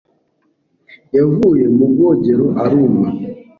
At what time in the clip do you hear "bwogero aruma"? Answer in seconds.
1.91-3.07